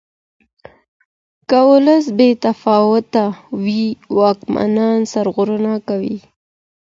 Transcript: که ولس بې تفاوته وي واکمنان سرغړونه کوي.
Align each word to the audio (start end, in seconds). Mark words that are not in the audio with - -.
که 1.49 1.59
ولس 1.69 2.05
بې 2.17 2.29
تفاوته 2.45 3.25
وي 3.63 3.83
واکمنان 4.17 4.99
سرغړونه 5.11 5.73
کوي. 5.87 6.17